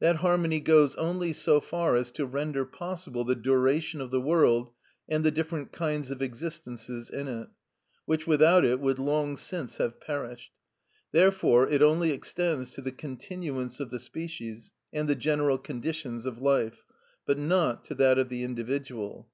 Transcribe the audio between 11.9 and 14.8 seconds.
extends to the continuance of the species,